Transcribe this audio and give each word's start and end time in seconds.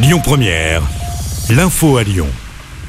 Lyon 0.00 0.20
Première, 0.22 0.80
l'info 1.50 1.96
à 1.96 2.04
Lyon. 2.04 2.28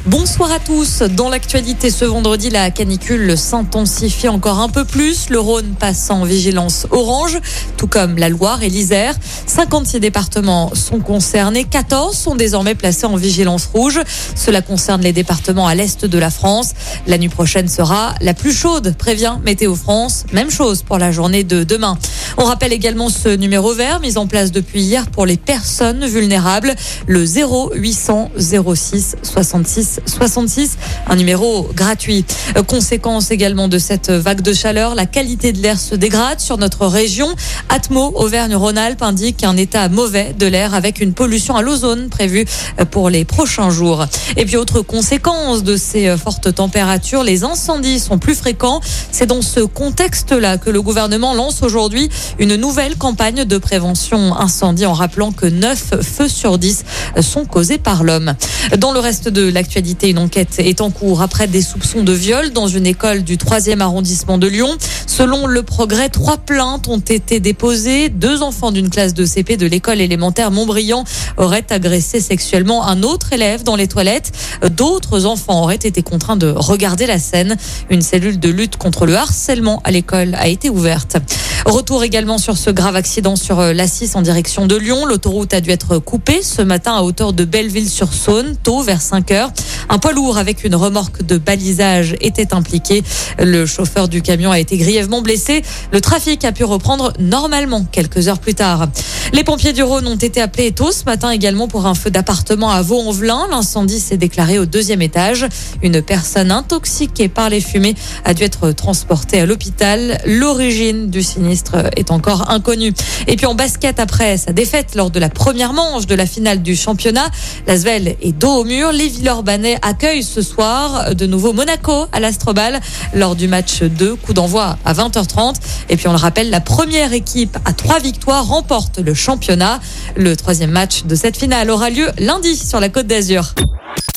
Bonsoir 0.06 0.52
à 0.52 0.60
tous. 0.60 1.02
Dans 1.02 1.30
l'actualité 1.30 1.90
ce 1.90 2.06
vendredi, 2.06 2.50
la 2.50 2.72
canicule 2.72 3.38
s'intensifie 3.38 4.30
encore 4.30 4.60
un 4.60 4.70
peu 4.70 4.86
plus. 4.86 5.30
Le 5.30 5.40
Rhône 5.40 5.76
passe 5.78 6.10
en 6.10 6.24
vigilance 6.24 6.88
orange, 6.90 7.38
tout 7.78 7.88
comme 7.88 8.18
la 8.18 8.30
Loire 8.30 8.64
et 8.64 8.70
l'Isère. 8.70 9.14
56 9.46 10.00
départements 10.00 10.72
sont 10.74 11.00
concernés. 11.00 11.66
14 11.66 12.16
sont 12.16 12.36
désormais 12.36 12.76
placés 12.76 13.06
en 13.06 13.18
vigilance 13.18 13.70
rouge. 13.74 14.00
Cela 14.36 14.62
concerne 14.62 15.02
les 15.02 15.14
départements 15.14 15.68
à 15.68 15.76
l'est 15.76 16.06
de 16.06 16.18
la 16.18 16.30
France. 16.30 16.74
La 17.06 17.18
nuit 17.18 17.30
prochaine 17.30 17.68
sera 17.68 18.16
la 18.22 18.34
plus 18.34 18.54
chaude, 18.54 18.96
prévient 18.98 19.38
Météo 19.44 19.76
France. 19.76 20.26
Même 20.32 20.50
chose 20.50 20.82
pour 20.82 20.98
la 20.98 21.12
journée 21.12 21.44
de 21.44 21.64
demain. 21.64 21.98
On 22.42 22.46
rappelle 22.46 22.72
également 22.72 23.10
ce 23.10 23.28
numéro 23.28 23.74
vert 23.74 24.00
mis 24.00 24.18
en 24.18 24.26
place 24.26 24.54
depuis 24.54 24.82
hier 24.82 25.08
pour 25.08 25.26
les 25.26 25.36
personnes 25.36 26.06
vulnérables, 26.06 26.74
le 27.06 27.26
0800 27.26 28.32
06 28.38 29.18
66 29.24 30.00
66, 30.06 30.78
un 31.08 31.18
numéro 31.18 31.68
gratuit. 31.76 32.24
Euh, 32.56 32.64
conséquence 32.64 33.32
également 33.32 33.68
de 33.68 33.78
cette 33.78 34.10
vague 34.10 34.42
de 34.42 34.54
chaleur, 34.54 34.96
la 34.96 35.06
qualité 35.06 35.52
de 35.52 35.62
l'air 35.62 35.78
se 35.78 35.96
dégrade 35.96 36.40
sur 36.40 36.58
notre 36.58 36.88
région. 36.88 37.28
Atmo 37.68 38.14
Auvergne-Rhône-Alpes 38.16 39.02
indique 39.02 39.44
un 39.44 39.58
état 39.58 39.90
mauvais 39.90 40.34
de 40.40 40.46
l'air 40.46 40.74
avec 40.74 41.02
une 41.02 41.14
pollution 41.14 41.58
à 41.58 41.62
l'ozone 41.62 42.08
prévue 42.08 42.46
euh, 42.80 42.86
pour 42.86 43.10
les 43.10 43.26
prochains 43.26 43.70
jours. 43.70 44.06
Et 44.38 44.46
puis 44.46 44.56
autre 44.56 44.80
conséquence 44.80 45.66
de 45.66 45.76
ces 45.76 46.08
euh, 46.08 46.16
fortes 46.18 46.56
températures, 46.56 47.26
les 47.26 47.44
incendies 47.44 48.00
sont 48.00 48.18
plus 48.18 48.36
fréquents. 48.36 48.80
C'est 49.12 49.26
dans 49.26 49.42
ce 49.42 49.60
contexte-là 49.60 50.58
que 50.58 50.70
le 50.70 50.82
gouvernement 50.82 51.34
lance 51.34 51.64
aujourd'hui 51.64 52.10
une 52.38 52.56
nouvelle 52.56 52.96
campagne 52.96 53.46
de 53.46 53.58
prévention 53.58 54.36
incendie 54.38 54.86
en 54.86 54.94
rappelant 54.94 55.32
que 55.32 55.46
9 55.46 56.02
feux 56.02 56.28
sur 56.28 56.58
10 56.58 56.84
sont 57.22 57.46
causés 57.46 57.78
par 57.78 58.04
l'homme. 58.04 58.36
Dans 58.78 58.92
le 58.92 59.00
reste 59.00 59.30
de 59.30 59.50
l'actualité, 59.50 60.10
une 60.10 60.20
enquête 60.20 60.60
est 60.60 60.82
en 60.82 60.92
cours 60.92 61.22
après 61.22 61.48
des 61.48 61.62
soupçons 61.62 62.04
de 62.04 62.14
viol 62.14 62.52
dans 62.52 62.68
une 62.68 62.86
école 62.86 63.24
du 63.24 63.38
3e 63.38 63.80
arrondissement 63.80 64.38
de 64.38 64.48
Lyon. 64.48 64.78
Selon 65.10 65.48
le 65.48 65.64
progrès, 65.64 66.10
trois 66.10 66.38
plaintes 66.38 66.88
ont 66.88 67.00
été 67.00 67.40
déposées. 67.40 68.10
Deux 68.10 68.44
enfants 68.44 68.72
d'une 68.72 68.92
classe 68.92 69.16
de 69.16 69.26
CP 69.26 69.58
de 69.58 69.66
l'école 69.66 70.02
élémentaire 70.02 70.52
Montbriand 70.52 71.04
auraient 71.36 71.66
agressé 71.72 72.22
sexuellement 72.22 72.86
un 72.86 73.02
autre 73.02 73.34
élève 73.34 73.64
dans 73.64 73.76
les 73.76 73.88
toilettes. 73.88 74.32
D'autres 74.70 75.26
enfants 75.26 75.64
auraient 75.64 75.76
été 75.76 76.04
contraints 76.04 76.38
de 76.38 76.54
regarder 76.56 77.08
la 77.08 77.18
scène. 77.18 77.58
Une 77.90 78.04
cellule 78.04 78.40
de 78.40 78.50
lutte 78.50 78.78
contre 78.78 79.08
le 79.08 79.16
harcèlement 79.16 79.82
à 79.84 79.90
l'école 79.90 80.36
a 80.36 80.48
été 80.48 80.70
ouverte. 80.70 81.18
Retour 81.66 82.04
également 82.04 82.38
sur 82.38 82.58
ce 82.58 82.70
grave 82.70 82.96
accident 82.96 83.36
sur 83.36 83.60
euh, 83.60 83.74
l'A6 83.74 84.16
en 84.16 84.22
direction 84.22 84.66
de 84.66 84.76
Lyon. 84.76 85.06
L'autoroute 85.06 85.54
a 85.54 85.62
dû 85.62 85.72
être 85.72 85.98
coupée 85.98 86.42
ce 86.42 86.62
matin 86.62 86.94
à 86.94 87.02
hauteur 87.02 87.34
de 87.34 87.46
Belleville-sur-Saône, 87.46 88.56
tôt 88.64 88.82
vers 88.82 89.02
5 89.02 89.32
heures. 89.32 89.52
Un 89.92 89.98
poids 89.98 90.14
lourd 90.14 90.38
avec 90.38 90.64
une 90.64 90.76
remorque 90.76 91.24
de 91.24 91.38
balisage 91.38 92.16
était 92.22 92.54
impliqué. 92.54 93.04
Le 93.40 93.66
chauffeur 93.66 94.08
du 94.08 94.22
camion 94.22 94.52
a 94.52 94.60
été 94.60 94.78
grièvement 94.78 95.24
blessé. 95.24 95.64
Le 95.92 96.00
trafic 96.00 96.46
a 96.46 96.52
pu 96.52 96.64
reprendre 96.64 97.12
normalement 97.20 97.84
quelques 97.92 98.28
heures 98.28 98.38
plus 98.38 98.54
tard. 98.54 98.88
Les 99.34 99.44
pompiers 99.44 99.74
du 99.74 99.82
Rhône 99.82 100.08
ont 100.08 100.16
été 100.16 100.42
appelés 100.42 100.72
tôt 100.72 100.92
ce 100.92 101.06
matin 101.06 101.32
également 101.32 101.68
pour 101.68 101.88
un 101.88 101.96
feu 101.96 102.12
d'appartement 102.12 102.70
à 102.70 102.84
Vaux-en-Velin. 102.84 103.48
L'incendie 103.50 104.00
s'est 104.00 104.18
déclaré 104.18 104.60
au 104.60 104.66
deuxième 104.66 105.02
étage. 105.02 105.48
Une 105.82 106.04
personne 106.04 106.52
intoxiquée 106.52 107.28
par 107.28 107.50
les 107.50 107.62
fumées 107.62 107.96
a 108.26 108.36
dû 108.36 108.44
être 108.44 108.72
transportée 108.72 109.40
à 109.40 109.48
l'hôpital. 109.48 110.20
L'origine 110.26 111.10
du 111.10 111.24
sinistre 111.24 111.90
est 111.96 112.12
encore 112.12 112.52
inconnue. 112.52 112.94
Et 113.28 113.36
puis 113.36 113.48
en 113.48 113.56
basket 113.56 114.00
après 114.00 114.38
sa 114.38 114.54
défaite 114.54 114.94
lors 114.96 115.10
de 115.10 115.20
la 115.20 115.30
première 115.30 115.74
manche 115.74 116.06
de 116.06 116.16
la 116.16 116.28
finale 116.28 116.62
du 116.62 116.76
championnat, 116.76 117.30
l'Asvel 117.66 118.16
est 118.22 118.32
dos 118.32 118.62
au 118.62 118.64
mur. 118.64 118.92
Les 118.92 119.08
Villeurbanais 119.08 119.79
accueille 119.82 120.24
ce 120.24 120.42
soir 120.42 121.16
de 121.16 121.26
nouveau 121.26 121.54
Monaco 121.54 122.08
à 122.12 122.20
l'Astrobal 122.20 122.80
lors 123.14 123.36
du 123.36 123.48
match 123.48 123.84
2, 123.84 124.16
coup 124.16 124.34
d'envoi 124.34 124.78
à 124.86 124.94
20h30. 124.94 125.56
Et 125.90 125.98
puis 125.98 126.08
on 126.08 126.12
le 126.12 126.18
rappelle, 126.18 126.50
la 126.50 126.62
première 126.62 127.14
équipe 127.14 127.58
à 127.66 127.74
trois 127.74 128.00
victoires 128.00 128.48
remporte 128.48 129.00
le 129.00 129.14
championnat. 129.14 129.80
Le 130.16 130.36
troisième 130.36 130.72
match 130.72 131.04
de 131.04 131.16
cette 131.16 131.38
finale 131.38 131.70
aura 131.70 131.90
lieu 131.90 132.08
lundi 132.20 132.56
sur 132.56 132.80
la 132.80 132.90
Côte 132.90 133.08
d'Azur. 133.08 133.54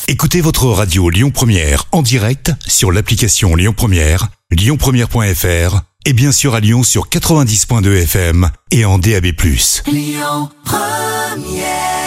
Écoutez 0.07 0.41
votre 0.41 0.67
radio 0.67 1.09
Lyon 1.09 1.31
Première 1.31 1.85
en 1.91 2.01
direct 2.01 2.51
sur 2.67 2.91
l'application 2.91 3.55
Lyon 3.55 3.73
Première, 3.75 4.27
lyonpremière.fr 4.51 5.81
et 6.05 6.13
bien 6.13 6.31
sûr 6.31 6.55
à 6.55 6.59
Lyon 6.59 6.83
sur 6.83 7.07
90.2 7.07 8.03
FM 8.03 8.49
et 8.71 8.85
en 8.85 8.99
DAB+. 8.99 9.27
Lyon 9.87 10.49
Première 10.65 12.02